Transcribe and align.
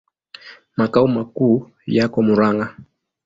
Makao 0.77 1.07
makuu 1.15 1.55
yako 1.95 2.17
Murang'a. 2.25 2.65